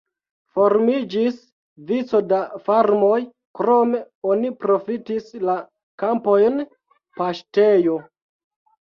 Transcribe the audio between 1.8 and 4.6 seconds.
vico da farmoj, krome oni